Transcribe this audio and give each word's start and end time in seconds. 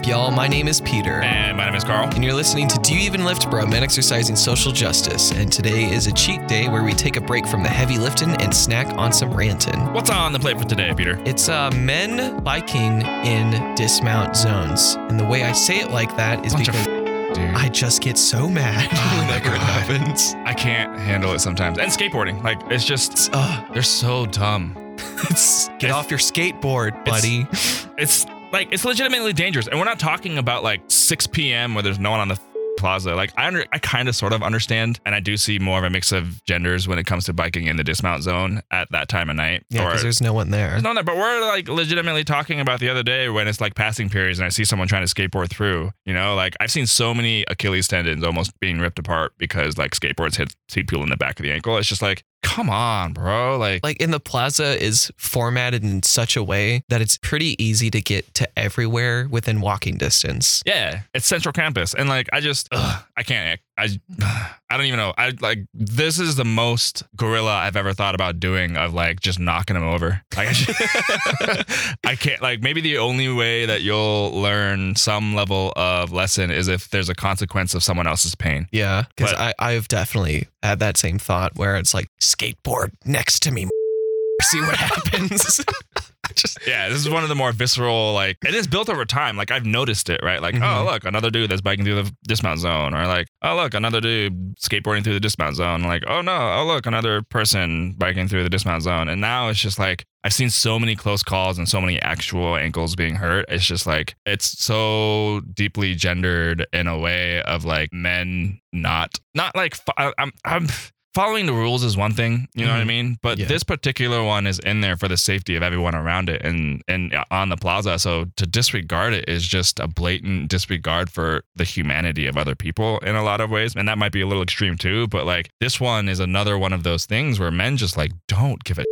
up, 0.00 0.06
y'all? 0.06 0.30
My 0.30 0.48
name 0.48 0.66
is 0.68 0.80
Peter. 0.80 1.20
And 1.20 1.56
my 1.56 1.66
name 1.66 1.74
is 1.74 1.84
Carl. 1.84 2.08
And 2.14 2.24
you're 2.24 2.32
listening 2.34 2.68
to 2.68 2.78
Do 2.78 2.94
You 2.94 3.00
Even 3.00 3.24
Lift 3.24 3.50
Bro, 3.50 3.66
Men 3.66 3.82
Exercising 3.82 4.34
Social 4.36 4.72
Justice. 4.72 5.30
And 5.32 5.52
today 5.52 5.90
is 5.92 6.06
a 6.06 6.12
cheat 6.12 6.46
day 6.48 6.68
where 6.68 6.82
we 6.82 6.92
take 6.92 7.16
a 7.16 7.20
break 7.20 7.46
from 7.46 7.62
the 7.62 7.68
heavy 7.68 7.98
lifting 7.98 8.30
and 8.36 8.54
snack 8.54 8.86
on 8.96 9.12
some 9.12 9.32
ranting. 9.34 9.92
What's 9.92 10.08
on 10.08 10.32
the 10.32 10.38
plate 10.38 10.58
for 10.58 10.64
today, 10.64 10.94
Peter? 10.96 11.20
It's 11.26 11.48
uh, 11.48 11.70
men 11.72 12.42
biking 12.42 13.02
in 13.02 13.74
dismount 13.74 14.36
zones. 14.36 14.94
And 15.10 15.18
the 15.20 15.24
way 15.26 15.42
I 15.42 15.52
say 15.52 15.80
it 15.80 15.90
like 15.90 16.16
that 16.16 16.46
is 16.46 16.54
Bunch 16.54 16.66
because 16.66 16.86
Dude. 16.86 17.38
I 17.54 17.68
just 17.68 18.00
get 18.00 18.16
so 18.18 18.48
mad 18.48 18.88
Oh 18.92 19.20
whenever 19.20 19.54
it 19.54 19.60
happens. 19.60 20.34
I 20.46 20.54
can't 20.54 20.98
handle 20.98 21.32
it 21.32 21.40
sometimes. 21.40 21.78
And 21.78 21.90
skateboarding. 21.90 22.42
Like, 22.42 22.58
it's 22.70 22.84
just, 22.84 23.30
Uh, 23.32 23.64
they're 23.72 23.82
so 23.82 24.24
dumb. 24.26 24.74
it's, 25.30 25.68
get 25.78 25.84
It's- 25.84 25.94
off 25.94 26.10
your 26.10 26.18
skateboard, 26.20 26.88
It's- 27.06 27.08
buddy. 27.20 27.46
It's 27.98 28.24
like, 28.52 28.72
it's 28.72 28.84
legitimately 28.84 29.32
dangerous. 29.32 29.66
And 29.66 29.78
we're 29.78 29.84
not 29.84 29.98
talking 29.98 30.38
about 30.38 30.62
like 30.62 30.82
6 30.88 31.26
p.m. 31.28 31.74
where 31.74 31.82
there's 31.82 31.98
no 31.98 32.10
one 32.10 32.20
on 32.20 32.28
the 32.28 32.38
plaza. 32.78 33.14
Like, 33.14 33.32
I 33.36 33.46
under, 33.46 33.64
I 33.72 33.78
kind 33.78 34.08
of 34.08 34.16
sort 34.16 34.32
of 34.32 34.42
understand. 34.42 35.00
And 35.04 35.14
I 35.14 35.20
do 35.20 35.36
see 35.36 35.58
more 35.58 35.78
of 35.78 35.84
a 35.84 35.90
mix 35.90 36.12
of 36.12 36.42
genders 36.44 36.88
when 36.88 36.98
it 36.98 37.04
comes 37.04 37.24
to 37.26 37.32
biking 37.32 37.66
in 37.66 37.76
the 37.76 37.84
dismount 37.84 38.22
zone 38.22 38.62
at 38.70 38.90
that 38.90 39.08
time 39.08 39.28
of 39.28 39.36
night. 39.36 39.64
Yeah, 39.68 39.84
because 39.84 40.02
there's 40.02 40.22
no 40.22 40.32
one 40.32 40.50
there. 40.50 40.70
There's 40.70 40.82
no, 40.82 40.94
but 41.02 41.16
we're 41.16 41.46
like 41.46 41.68
legitimately 41.68 42.24
talking 42.24 42.58
about 42.58 42.80
the 42.80 42.88
other 42.88 43.02
day 43.02 43.28
when 43.28 43.48
it's 43.48 43.60
like 43.60 43.74
passing 43.74 44.08
periods 44.08 44.38
and 44.38 44.46
I 44.46 44.48
see 44.48 44.64
someone 44.64 44.88
trying 44.88 45.06
to 45.06 45.14
skateboard 45.14 45.50
through. 45.50 45.90
You 46.06 46.14
know, 46.14 46.34
like 46.34 46.56
I've 46.58 46.70
seen 46.70 46.86
so 46.86 47.12
many 47.12 47.44
Achilles 47.48 47.86
tendons 47.86 48.24
almost 48.24 48.58
being 48.60 48.78
ripped 48.78 48.98
apart 48.98 49.32
because 49.36 49.76
like 49.76 49.92
skateboards 49.92 50.36
hit 50.36 50.54
people 50.88 51.02
in 51.02 51.10
the 51.10 51.16
back 51.16 51.38
of 51.38 51.42
the 51.42 51.52
ankle. 51.52 51.76
It's 51.76 51.88
just 51.88 52.02
like, 52.02 52.24
come 52.42 52.70
on, 52.70 53.12
bro. 53.12 53.58
Like, 53.58 53.82
like 53.82 54.00
in 54.00 54.10
the 54.10 54.20
plaza 54.20 54.82
is 54.82 55.10
formatted 55.16 55.82
in 55.82 56.02
such 56.02 56.36
a 56.36 56.42
way 56.42 56.82
that 56.88 57.00
it's 57.00 57.16
pretty 57.18 57.62
easy 57.62 57.90
to 57.90 58.00
get 58.00 58.32
to 58.34 58.48
everywhere 58.58 59.28
within 59.30 59.60
walking 59.60 59.96
distance. 59.96 60.62
yeah, 60.66 61.02
it's 61.14 61.26
Central 61.26 61.52
Campus, 61.52 61.94
and 61.94 62.08
like 62.08 62.28
I 62.32 62.40
just, 62.40 62.68
ugh, 62.72 63.04
I 63.16 63.22
can't. 63.22 63.60
I, 63.80 63.88
I 64.70 64.76
don't 64.76 64.86
even 64.86 64.98
know. 64.98 65.12
I 65.18 65.32
like 65.40 65.58
this 65.74 66.18
is 66.18 66.36
the 66.36 66.44
most 66.44 67.02
gorilla 67.16 67.54
I've 67.54 67.76
ever 67.76 67.92
thought 67.92 68.14
about 68.14 68.38
doing 68.40 68.76
of 68.76 68.94
like 68.94 69.20
just 69.20 69.38
knocking 69.40 69.74
them 69.74 69.82
over. 69.84 70.22
Like 70.36 70.48
I, 70.48 70.52
just- 70.52 71.96
I 72.06 72.14
can't. 72.16 72.40
Like 72.42 72.62
maybe 72.62 72.80
the 72.80 72.98
only 72.98 73.32
way 73.32 73.66
that 73.66 73.82
you'll 73.82 74.30
learn 74.32 74.94
some 74.96 75.34
level 75.34 75.72
of 75.76 76.12
lesson 76.12 76.50
is 76.50 76.68
if 76.68 76.88
there's 76.90 77.08
a 77.08 77.14
consequence 77.14 77.74
of 77.74 77.82
someone 77.82 78.06
else's 78.06 78.34
pain. 78.34 78.68
Yeah, 78.72 79.04
because 79.16 79.32
I 79.32 79.54
I've 79.58 79.88
definitely 79.88 80.46
had 80.62 80.78
that 80.80 80.96
same 80.96 81.18
thought 81.18 81.56
where 81.56 81.76
it's 81.76 81.94
like 81.94 82.08
skateboard 82.20 82.92
next 83.04 83.40
to 83.44 83.50
me, 83.50 83.68
see 84.42 84.60
what 84.60 84.76
happens. 84.76 85.64
Just 86.34 86.58
Yeah, 86.66 86.88
this 86.88 86.98
is 86.98 87.08
one 87.08 87.22
of 87.22 87.28
the 87.28 87.34
more 87.34 87.52
visceral, 87.52 88.12
like, 88.14 88.36
it 88.46 88.54
is 88.54 88.66
built 88.66 88.88
over 88.88 89.04
time. 89.04 89.36
Like, 89.36 89.50
I've 89.50 89.66
noticed 89.66 90.08
it, 90.10 90.20
right? 90.22 90.40
Like, 90.40 90.54
Mhm. 90.54 90.62
oh, 90.80 90.84
look, 90.84 91.04
another 91.04 91.30
dude 91.30 91.50
that's 91.50 91.60
biking 91.60 91.84
through 91.84 92.02
the 92.02 92.12
dismount 92.26 92.60
zone. 92.60 92.94
Or, 92.94 93.06
like, 93.06 93.28
oh, 93.42 93.56
look, 93.56 93.74
another 93.74 94.00
dude 94.00 94.56
skateboarding 94.58 95.04
through 95.04 95.14
the 95.14 95.20
dismount 95.20 95.56
zone. 95.56 95.82
Like, 95.82 96.04
oh, 96.06 96.20
no, 96.20 96.32
oh, 96.58 96.64
look, 96.66 96.86
another 96.86 97.22
person 97.22 97.92
biking 97.98 98.28
through 98.28 98.42
the 98.42 98.50
dismount 98.50 98.82
zone. 98.82 99.08
And 99.08 99.20
now 99.20 99.48
it's 99.48 99.60
just 99.60 99.78
like, 99.78 100.04
I've 100.22 100.34
seen 100.34 100.50
so 100.50 100.78
many 100.78 100.96
close 100.96 101.22
calls 101.22 101.56
and 101.56 101.66
so 101.66 101.80
many 101.80 102.00
actual 102.02 102.54
ankles 102.56 102.94
being 102.94 103.14
hurt. 103.14 103.46
It's 103.48 103.64
just 103.64 103.86
like, 103.86 104.14
it's 104.26 104.62
so 104.62 105.40
deeply 105.54 105.94
gendered 105.94 106.66
in 106.74 106.86
a 106.86 106.98
way 106.98 107.40
of 107.42 107.64
like 107.64 107.90
men 107.90 108.60
not, 108.70 109.18
not 109.34 109.56
like, 109.56 109.78
I'm, 109.96 110.30
I'm, 110.44 110.66
Following 111.12 111.46
the 111.46 111.52
rules 111.52 111.82
is 111.82 111.96
one 111.96 112.12
thing, 112.12 112.46
you 112.54 112.64
know 112.64 112.70
what 112.70 112.80
I 112.80 112.84
Mhm. 112.84 112.86
mean? 112.86 113.16
But 113.20 113.38
Yeah. 113.38 113.46
this 113.46 113.64
particular 113.64 114.22
one 114.22 114.46
is 114.46 114.60
in 114.60 114.80
there 114.80 114.96
for 114.96 115.08
the 115.08 115.16
safety 115.16 115.56
of 115.56 115.62
everyone 115.62 115.94
around 115.96 116.28
it 116.28 116.40
and 116.44 116.82
and 116.86 117.12
on 117.32 117.48
the 117.48 117.56
plaza. 117.56 117.98
So 117.98 118.26
to 118.36 118.46
disregard 118.46 119.12
it 119.14 119.24
is 119.28 119.46
just 119.46 119.80
a 119.80 119.88
blatant 119.88 120.48
disregard 120.48 121.10
for 121.10 121.42
the 121.56 121.64
humanity 121.64 122.26
of 122.26 122.36
other 122.36 122.54
people 122.54 122.98
in 123.00 123.16
a 123.16 123.24
lot 123.24 123.40
of 123.40 123.50
ways. 123.50 123.74
And 123.74 123.88
that 123.88 123.98
might 123.98 124.12
be 124.12 124.20
a 124.20 124.26
little 124.26 124.42
extreme 124.42 124.76
too, 124.78 125.08
but 125.08 125.26
like 125.26 125.50
this 125.60 125.80
one 125.80 126.08
is 126.08 126.20
another 126.20 126.56
one 126.56 126.72
of 126.72 126.84
those 126.84 127.06
things 127.06 127.40
where 127.40 127.50
men 127.50 127.76
just 127.76 127.96
like 127.96 128.12
don't 128.28 128.62
give 128.62 128.78
a 128.78 128.84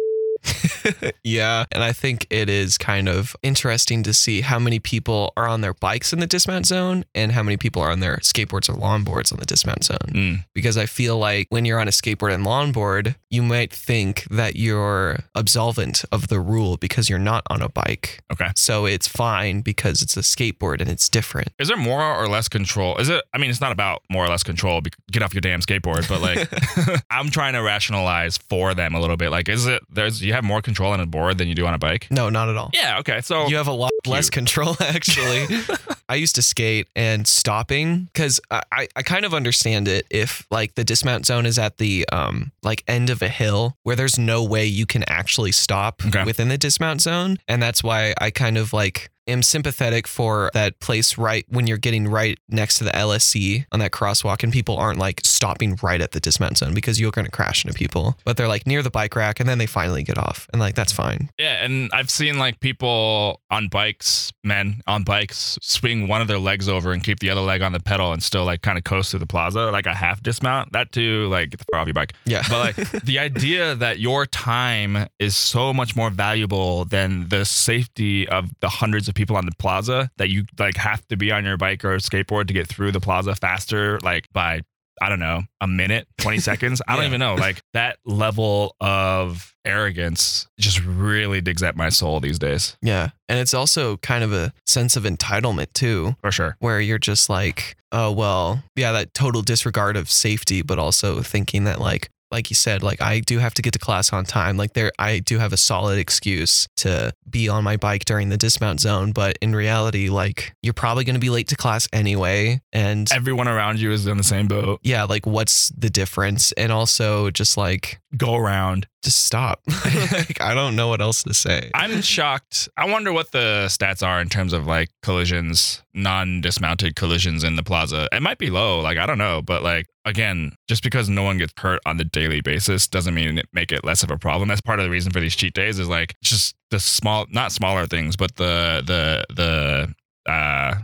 yeah, 1.24 1.64
and 1.72 1.82
I 1.82 1.92
think 1.92 2.26
it 2.30 2.48
is 2.48 2.78
kind 2.78 3.08
of 3.08 3.36
interesting 3.42 4.02
to 4.04 4.12
see 4.12 4.40
how 4.40 4.58
many 4.58 4.78
people 4.78 5.32
are 5.36 5.48
on 5.48 5.60
their 5.60 5.74
bikes 5.74 6.12
in 6.12 6.20
the 6.20 6.26
dismount 6.26 6.66
zone 6.66 7.04
and 7.14 7.32
how 7.32 7.42
many 7.42 7.56
people 7.56 7.82
are 7.82 7.90
on 7.90 8.00
their 8.00 8.16
skateboards 8.18 8.68
or 8.68 8.74
longboards 8.74 9.32
on 9.32 9.38
the 9.38 9.46
dismount 9.46 9.84
zone. 9.84 9.98
Mm. 10.08 10.44
because 10.54 10.76
I 10.76 10.86
feel 10.86 11.18
like 11.18 11.46
when 11.50 11.64
you're 11.64 11.80
on 11.80 11.88
a 11.88 11.92
skateboard 11.92 12.34
and 12.34 12.44
longboard, 12.44 13.16
you 13.30 13.42
might 13.42 13.72
think 13.72 14.24
that 14.30 14.56
you're 14.56 15.20
absolvent 15.36 16.04
of 16.10 16.28
the 16.28 16.40
rule 16.40 16.76
because 16.76 17.08
you're 17.08 17.18
not 17.18 17.42
on 17.50 17.62
a 17.62 17.68
bike. 17.68 18.20
Okay. 18.32 18.50
So 18.56 18.86
it's 18.86 19.06
fine 19.06 19.60
because 19.60 20.02
it's 20.02 20.16
a 20.16 20.20
skateboard 20.20 20.80
and 20.80 20.88
it's 20.90 21.08
different. 21.08 21.48
Is 21.58 21.68
there 21.68 21.76
more 21.76 22.02
or 22.02 22.28
less 22.28 22.48
control? 22.48 22.96
Is 22.96 23.08
it? 23.08 23.22
I 23.32 23.38
mean, 23.38 23.50
it's 23.50 23.60
not 23.60 23.72
about 23.72 24.02
more 24.10 24.24
or 24.24 24.28
less 24.28 24.42
control. 24.42 24.80
Get 25.10 25.22
off 25.22 25.34
your 25.34 25.40
damn 25.40 25.60
skateboard. 25.60 26.08
But 26.08 26.20
like, 26.20 27.02
I'm 27.10 27.30
trying 27.30 27.52
to 27.54 27.60
rationalize 27.60 28.38
for 28.38 28.74
them 28.74 28.94
a 28.94 29.00
little 29.00 29.16
bit. 29.16 29.30
Like, 29.30 29.48
is 29.48 29.66
it? 29.66 29.82
There's 29.90 30.22
you 30.22 30.32
have 30.32 30.37
more 30.44 30.62
control 30.62 30.92
on 30.92 31.00
a 31.00 31.06
board 31.06 31.38
than 31.38 31.48
you 31.48 31.54
do 31.54 31.66
on 31.66 31.74
a 31.74 31.78
bike. 31.78 32.06
No, 32.10 32.28
not 32.28 32.48
at 32.48 32.56
all. 32.56 32.70
Yeah. 32.74 32.98
Okay. 33.00 33.20
So 33.20 33.46
You 33.48 33.56
have 33.56 33.68
a 33.68 33.72
lot 33.72 33.90
less 34.06 34.30
control, 34.30 34.76
actually. 34.80 35.46
I 36.08 36.14
used 36.14 36.34
to 36.36 36.42
skate 36.42 36.88
and 36.96 37.26
stopping 37.26 38.04
because 38.12 38.40
I, 38.50 38.62
I, 38.72 38.88
I 38.96 39.02
kind 39.02 39.24
of 39.24 39.34
understand 39.34 39.88
it 39.88 40.06
if 40.10 40.46
like 40.50 40.74
the 40.74 40.84
dismount 40.84 41.26
zone 41.26 41.44
is 41.46 41.58
at 41.58 41.76
the 41.78 42.06
um 42.10 42.50
like 42.62 42.82
end 42.88 43.10
of 43.10 43.20
a 43.22 43.28
hill 43.28 43.76
where 43.82 43.94
there's 43.96 44.18
no 44.18 44.42
way 44.42 44.64
you 44.64 44.86
can 44.86 45.04
actually 45.08 45.52
stop 45.52 46.02
Okay. 46.06 46.24
within 46.24 46.48
the 46.48 46.56
dismount 46.58 47.02
zone. 47.02 47.38
And 47.46 47.62
that's 47.62 47.82
why 47.84 48.14
I 48.20 48.30
kind 48.30 48.56
of 48.56 48.72
like 48.72 49.10
am 49.28 49.42
sympathetic 49.42 50.06
for 50.06 50.50
that 50.54 50.80
place 50.80 51.18
right 51.18 51.44
when 51.48 51.66
you're 51.66 51.78
getting 51.78 52.08
right 52.08 52.38
next 52.48 52.78
to 52.78 52.84
the 52.84 52.90
LSC 52.90 53.66
on 53.72 53.80
that 53.80 53.90
crosswalk 53.90 54.42
and 54.42 54.52
people 54.52 54.76
aren't 54.76 54.98
like 54.98 55.20
stopping 55.24 55.78
right 55.82 56.00
at 56.00 56.12
the 56.12 56.20
dismount 56.20 56.58
zone 56.58 56.74
because 56.74 57.00
you're 57.00 57.10
gonna 57.10 57.30
crash 57.30 57.64
into 57.64 57.76
people. 57.76 58.16
But 58.24 58.36
they're 58.36 58.48
like 58.48 58.66
near 58.66 58.82
the 58.82 58.90
bike 58.90 59.14
rack 59.14 59.40
and 59.40 59.48
then 59.48 59.58
they 59.58 59.66
finally 59.66 60.02
get 60.02 60.18
off. 60.18 60.46
And 60.52 60.60
like 60.60 60.74
that's 60.74 60.92
fine. 60.92 61.30
Yeah, 61.38 61.64
and 61.64 61.90
I've 61.92 62.10
seen 62.10 62.38
like 62.38 62.60
people 62.60 63.40
on 63.50 63.68
bikes, 63.68 64.32
men 64.42 64.80
on 64.86 65.04
bikes, 65.04 65.58
swing 65.62 66.08
one 66.08 66.20
of 66.20 66.28
their 66.28 66.38
legs 66.38 66.68
over 66.68 66.92
and 66.92 67.02
keep 67.02 67.20
the 67.20 67.30
other 67.30 67.40
leg 67.40 67.62
on 67.62 67.72
the 67.72 67.80
pedal 67.80 68.12
and 68.12 68.22
still 68.22 68.44
like 68.44 68.62
kind 68.62 68.78
of 68.78 68.84
coast 68.84 69.10
through 69.10 69.20
the 69.20 69.26
plaza, 69.26 69.70
like 69.70 69.86
a 69.86 69.94
half 69.94 70.22
dismount. 70.22 70.72
That 70.72 70.92
too, 70.92 71.28
like 71.28 71.50
get 71.50 71.58
the 71.60 71.64
fuck 71.72 71.80
off 71.80 71.86
your 71.86 71.94
bike. 71.94 72.14
Yeah. 72.24 72.42
But 72.48 72.76
like 72.76 72.90
the 73.02 73.18
idea 73.28 73.74
that 73.74 73.98
your 73.98 74.26
time 74.26 75.08
is 75.18 75.36
so 75.36 75.72
much 75.72 75.94
more 75.96 76.10
valuable 76.10 76.84
than 76.84 77.28
the 77.28 77.44
safety 77.44 78.28
of 78.28 78.50
the 78.60 78.68
hundreds 78.68 79.08
of 79.08 79.14
people 79.18 79.36
on 79.36 79.44
the 79.44 79.52
plaza 79.58 80.10
that 80.16 80.30
you 80.30 80.44
like 80.58 80.76
have 80.76 81.06
to 81.08 81.16
be 81.18 81.30
on 81.30 81.44
your 81.44 81.56
bike 81.58 81.84
or 81.84 81.96
skateboard 81.98 82.46
to 82.46 82.54
get 82.54 82.66
through 82.66 82.92
the 82.92 83.00
plaza 83.00 83.34
faster, 83.34 83.98
like 84.00 84.26
by 84.32 84.62
I 85.00 85.08
don't 85.08 85.20
know, 85.20 85.42
a 85.60 85.68
minute, 85.68 86.08
20 86.18 86.38
seconds. 86.50 86.82
I 86.88 86.94
don't 86.94 87.02
Yeah. 87.02 87.08
even 87.08 87.20
know. 87.20 87.34
Like 87.36 87.62
that 87.72 87.98
level 88.04 88.74
of 88.80 89.54
arrogance 89.64 90.48
just 90.58 90.84
really 90.84 91.40
digs 91.40 91.62
at 91.62 91.76
my 91.76 91.88
soul 91.88 92.18
these 92.18 92.38
days. 92.38 92.76
Yeah. 92.82 93.10
And 93.28 93.38
it's 93.38 93.54
also 93.54 93.96
kind 93.98 94.24
of 94.24 94.32
a 94.32 94.52
sense 94.66 94.96
of 94.96 95.04
entitlement 95.04 95.72
too, 95.72 96.16
For 96.20 96.32
sure. 96.32 96.56
where 96.58 96.80
you're 96.80 96.98
just 96.98 97.30
like, 97.30 97.76
oh, 97.92 98.10
well, 98.10 98.62
yeah, 98.74 98.90
that 98.92 99.14
total 99.14 99.42
disregard 99.42 99.96
of 99.96 100.10
safety, 100.10 100.62
but 100.62 100.78
also 100.80 101.22
thinking 101.22 101.62
that, 101.64 101.80
like, 101.80 102.10
like 102.30 102.50
you 102.50 102.56
said, 102.56 102.82
like 102.82 103.00
I 103.00 103.20
do 103.20 103.38
have 103.38 103.54
to 103.54 103.62
get 103.62 103.72
to 103.72 103.78
class 103.78 104.12
on 104.12 104.24
time. 104.24 104.56
Like 104.56 104.74
there, 104.74 104.92
I 104.98 105.20
do 105.20 105.38
have 105.38 105.52
a 105.52 105.56
solid 105.56 105.98
excuse 105.98 106.68
to 106.78 107.12
be 107.28 107.48
on 107.48 107.64
my 107.64 107.76
bike 107.76 108.04
during 108.04 108.28
the 108.28 108.36
dismount 108.36 108.80
zone. 108.80 109.12
But 109.12 109.38
in 109.40 109.54
reality, 109.54 110.08
like 110.08 110.52
you're 110.62 110.74
probably 110.74 111.04
going 111.04 111.14
to 111.14 111.20
be 111.20 111.30
late 111.30 111.48
to 111.48 111.56
class 111.56 111.88
anyway. 111.92 112.60
And 112.72 113.10
Everyone 113.12 113.48
around 113.48 113.80
you 113.80 113.92
is 113.92 114.06
in 114.06 114.16
the 114.16 114.22
same 114.24 114.46
boat. 114.46 114.80
yeah, 114.82 115.04
like 115.04 115.26
what's 115.26 115.70
the 115.70 115.90
difference? 115.90 116.52
And 116.52 116.70
also 116.72 117.30
just 117.30 117.56
like, 117.56 118.00
Go 118.16 118.36
around. 118.36 118.86
just 119.04 119.24
stop. 119.26 119.60
like, 120.12 120.40
I 120.40 120.54
don't 120.54 120.76
know 120.76 120.88
what 120.88 121.02
else 121.02 121.22
to 121.24 121.34
say. 121.34 121.70
I'm 121.74 122.00
shocked. 122.00 122.68
I 122.76 122.86
wonder 122.90 123.12
what 123.12 123.32
the 123.32 123.66
stats 123.68 124.06
are 124.06 124.18
in 124.20 124.30
terms 124.30 124.54
of 124.54 124.66
like 124.66 124.88
collisions, 125.02 125.82
non 125.92 126.40
dismounted 126.40 126.96
collisions 126.96 127.44
in 127.44 127.56
the 127.56 127.62
plaza. 127.62 128.08
It 128.12 128.22
might 128.22 128.38
be 128.38 128.48
low. 128.48 128.80
Like, 128.80 128.96
I 128.96 129.04
don't 129.04 129.18
know. 129.18 129.42
But 129.42 129.62
like, 129.62 129.86
again, 130.08 130.52
just 130.68 130.82
because 130.82 131.08
no 131.08 131.22
one 131.22 131.38
gets 131.38 131.52
hurt 131.56 131.80
on 131.86 131.96
the 131.96 132.04
daily 132.04 132.40
basis 132.40 132.88
doesn't 132.88 133.14
mean 133.14 133.38
it 133.38 133.46
make 133.52 133.70
it 133.72 133.84
less 133.84 134.02
of 134.02 134.10
a 134.10 134.18
problem. 134.18 134.48
That's 134.48 134.60
part 134.60 134.78
of 134.80 134.84
the 134.84 134.90
reason 134.90 135.12
for 135.12 135.20
these 135.20 135.36
cheat 135.36 135.54
days 135.54 135.78
is 135.78 135.88
like 135.88 136.14
just 136.22 136.56
the 136.70 136.80
small, 136.80 137.26
not 137.30 137.52
smaller 137.52 137.86
things, 137.86 138.16
but 138.16 138.34
the, 138.36 138.82
the, 138.86 139.24
the, 139.34 140.30
uh, 140.32 140.74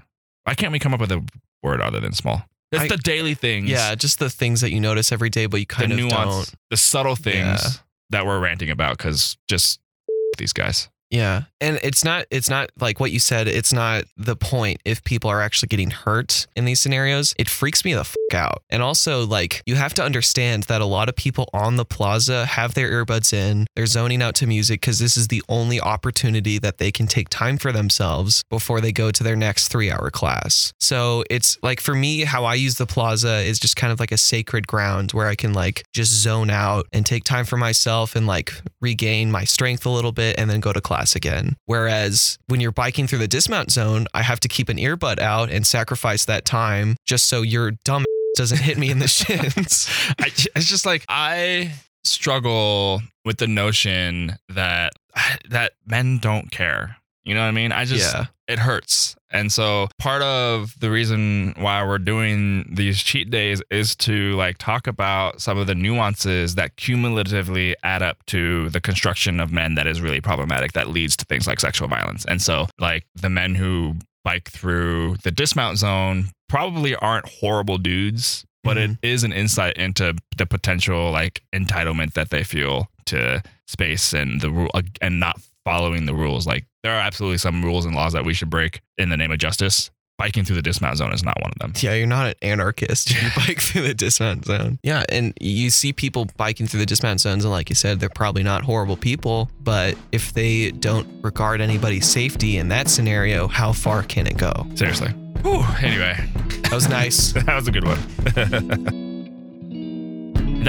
why 0.44 0.54
can't 0.54 0.72
we 0.72 0.78
come 0.78 0.94
up 0.94 1.00
with 1.00 1.10
a 1.12 1.24
word 1.62 1.80
other 1.80 2.00
than 2.00 2.12
small? 2.12 2.42
It's 2.72 2.82
I- 2.82 2.88
the 2.88 2.96
daily 2.96 3.34
things. 3.34 3.68
Yeah, 3.70 3.94
just 3.94 4.18
the 4.18 4.30
things 4.30 4.60
that 4.60 4.70
you 4.72 4.80
notice 4.80 5.12
every 5.12 5.30
day, 5.30 5.46
but 5.46 5.58
you 5.58 5.66
The 5.66 5.74
kind 5.74 5.92
of 5.92 5.98
nuance, 5.98 6.14
don't. 6.50 6.54
the 6.70 6.76
subtle 6.76 7.16
things 7.16 7.62
Yeah. 7.62 7.70
that 8.10 8.26
we're 8.26 8.40
ranting 8.40 8.70
about 8.70 8.98
because 8.98 9.36
just 9.48 9.80
these 10.38 10.52
guys. 10.52 10.88
Yeah. 11.14 11.42
And 11.60 11.78
it's 11.82 12.04
not 12.04 12.26
it's 12.30 12.50
not 12.50 12.70
like 12.80 12.98
what 12.98 13.12
you 13.12 13.20
said, 13.20 13.46
it's 13.46 13.72
not 13.72 14.04
the 14.16 14.34
point 14.34 14.80
if 14.84 15.02
people 15.04 15.30
are 15.30 15.40
actually 15.40 15.68
getting 15.68 15.90
hurt 15.90 16.46
in 16.56 16.64
these 16.64 16.80
scenarios. 16.80 17.34
It 17.38 17.48
freaks 17.48 17.84
me 17.84 17.94
the 17.94 18.02
fuck 18.02 18.34
out. 18.34 18.62
And 18.68 18.82
also 18.82 19.24
like 19.24 19.62
you 19.64 19.76
have 19.76 19.94
to 19.94 20.02
understand 20.02 20.64
that 20.64 20.80
a 20.80 20.86
lot 20.86 21.08
of 21.08 21.14
people 21.14 21.48
on 21.54 21.76
the 21.76 21.84
plaza 21.84 22.44
have 22.46 22.74
their 22.74 22.90
earbuds 22.90 23.32
in, 23.32 23.66
they're 23.76 23.86
zoning 23.86 24.22
out 24.22 24.34
to 24.36 24.46
music 24.48 24.82
cuz 24.82 24.98
this 24.98 25.16
is 25.16 25.28
the 25.28 25.42
only 25.48 25.80
opportunity 25.80 26.58
that 26.58 26.78
they 26.78 26.90
can 26.90 27.06
take 27.06 27.28
time 27.28 27.58
for 27.58 27.70
themselves 27.70 28.42
before 28.50 28.80
they 28.80 28.92
go 28.92 29.12
to 29.12 29.22
their 29.22 29.36
next 29.36 29.72
3-hour 29.72 30.10
class. 30.10 30.72
So 30.80 31.22
it's 31.30 31.58
like 31.62 31.80
for 31.80 31.94
me 31.94 32.24
how 32.24 32.44
I 32.44 32.54
use 32.54 32.74
the 32.74 32.86
plaza 32.86 33.36
is 33.36 33.60
just 33.60 33.76
kind 33.76 33.92
of 33.92 34.00
like 34.00 34.12
a 34.12 34.18
sacred 34.18 34.66
ground 34.66 35.12
where 35.12 35.28
I 35.28 35.36
can 35.36 35.52
like 35.52 35.84
just 35.92 36.10
zone 36.10 36.50
out 36.50 36.86
and 36.92 37.06
take 37.06 37.22
time 37.22 37.44
for 37.44 37.56
myself 37.56 38.16
and 38.16 38.26
like 38.26 38.52
regain 38.80 39.30
my 39.30 39.44
strength 39.44 39.86
a 39.86 39.90
little 39.90 40.12
bit 40.12 40.38
and 40.38 40.50
then 40.50 40.58
go 40.58 40.72
to 40.72 40.80
class 40.80 41.03
again. 41.14 41.56
Whereas 41.66 42.38
when 42.46 42.60
you're 42.60 42.72
biking 42.72 43.06
through 43.06 43.18
the 43.18 43.28
dismount 43.28 43.70
zone, 43.70 44.06
I 44.14 44.22
have 44.22 44.40
to 44.40 44.48
keep 44.48 44.68
an 44.68 44.76
earbud 44.78 45.18
out 45.18 45.50
and 45.50 45.66
sacrifice 45.66 46.24
that 46.24 46.44
time 46.44 46.96
just 47.04 47.26
so 47.26 47.42
your 47.42 47.72
dumb 47.84 48.04
doesn't 48.36 48.60
hit 48.60 48.78
me 48.78 48.90
in 48.90 48.98
the 48.98 49.08
shins. 49.20 49.88
I, 50.18 50.26
it's 50.56 50.68
just 50.68 50.86
like 50.86 51.04
I 51.08 51.72
struggle 52.04 53.02
with 53.24 53.38
the 53.38 53.46
notion 53.46 54.36
that 54.48 54.92
that 55.48 55.72
men 55.86 56.18
don't 56.18 56.50
care. 56.50 56.96
You 57.24 57.34
know 57.34 57.40
what 57.40 57.48
I 57.48 57.52
mean? 57.52 57.72
I 57.72 57.84
just 57.84 58.14
yeah. 58.14 58.26
it 58.46 58.58
hurts. 58.58 59.16
And 59.30 59.50
so 59.50 59.88
part 59.98 60.22
of 60.22 60.78
the 60.78 60.90
reason 60.90 61.54
why 61.56 61.84
we're 61.84 61.98
doing 61.98 62.70
these 62.70 63.02
cheat 63.02 63.30
days 63.30 63.62
is 63.70 63.96
to 63.96 64.36
like 64.36 64.58
talk 64.58 64.86
about 64.86 65.40
some 65.40 65.58
of 65.58 65.66
the 65.66 65.74
nuances 65.74 66.54
that 66.54 66.76
cumulatively 66.76 67.74
add 67.82 68.02
up 68.02 68.24
to 68.26 68.68
the 68.70 68.80
construction 68.80 69.40
of 69.40 69.52
men 69.52 69.74
that 69.74 69.86
is 69.86 70.00
really 70.00 70.20
problematic 70.20 70.72
that 70.72 70.88
leads 70.88 71.16
to 71.16 71.24
things 71.24 71.46
like 71.46 71.60
sexual 71.60 71.88
violence. 71.88 72.24
And 72.26 72.40
so 72.40 72.66
like 72.78 73.06
the 73.14 73.30
men 73.30 73.54
who 73.54 73.96
bike 74.22 74.50
through 74.50 75.16
the 75.22 75.30
dismount 75.30 75.78
zone 75.78 76.30
probably 76.48 76.94
aren't 76.96 77.28
horrible 77.28 77.78
dudes, 77.78 78.44
but 78.62 78.76
it 78.76 78.90
mm-hmm. 78.90 79.06
is 79.06 79.24
an 79.24 79.32
insight 79.32 79.76
into 79.76 80.14
the 80.36 80.46
potential 80.46 81.10
like 81.10 81.42
entitlement 81.54 82.12
that 82.12 82.30
they 82.30 82.44
feel 82.44 82.88
to 83.06 83.42
space 83.66 84.12
and 84.12 84.40
the 84.40 84.50
rule 84.50 84.70
and 85.00 85.18
not 85.20 85.40
following 85.64 86.06
the 86.06 86.14
rules. 86.14 86.46
Like 86.46 86.66
there 86.82 86.92
are 86.94 87.00
absolutely 87.00 87.38
some 87.38 87.64
rules 87.64 87.84
and 87.86 87.94
laws 87.94 88.12
that 88.12 88.24
we 88.24 88.34
should 88.34 88.50
break 88.50 88.80
in 88.98 89.08
the 89.08 89.16
name 89.16 89.30
of 89.32 89.38
justice. 89.38 89.90
Biking 90.16 90.44
through 90.44 90.54
the 90.54 90.62
dismount 90.62 90.96
zone 90.98 91.12
is 91.12 91.24
not 91.24 91.36
one 91.42 91.50
of 91.50 91.58
them. 91.58 91.72
Yeah, 91.82 91.94
you're 91.94 92.06
not 92.06 92.28
an 92.28 92.34
anarchist. 92.40 93.10
You 93.10 93.28
bike 93.36 93.60
through 93.60 93.82
the 93.82 93.94
dismount 93.94 94.44
zone. 94.44 94.78
Yeah, 94.84 95.02
and 95.08 95.34
you 95.40 95.70
see 95.70 95.92
people 95.92 96.28
biking 96.36 96.68
through 96.68 96.78
the 96.80 96.86
dismount 96.86 97.20
zones, 97.20 97.44
and 97.44 97.50
like 97.50 97.68
you 97.68 97.74
said, 97.74 97.98
they're 97.98 98.08
probably 98.08 98.44
not 98.44 98.62
horrible 98.62 98.96
people. 98.96 99.50
But 99.60 99.96
if 100.12 100.32
they 100.32 100.70
don't 100.70 101.08
regard 101.24 101.60
anybody's 101.60 102.08
safety 102.08 102.58
in 102.58 102.68
that 102.68 102.88
scenario, 102.88 103.48
how 103.48 103.72
far 103.72 104.04
can 104.04 104.28
it 104.28 104.36
go? 104.36 104.52
Seriously. 104.76 105.08
Whew. 105.42 105.64
Anyway, 105.82 106.16
That 106.62 106.72
was 106.72 106.88
nice. 106.88 107.32
that 107.46 107.56
was 107.56 107.66
a 107.66 107.72
good 107.72 107.84
one. 107.84 109.00